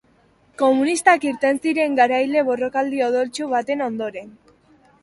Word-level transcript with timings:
Komunistak 0.61 1.27
irten 1.31 1.61
ziren 1.67 1.99
garaile 2.01 2.45
borrokaldi 2.49 3.05
odoltsu 3.11 3.53
baten 3.57 3.87
ondoren. 3.91 4.35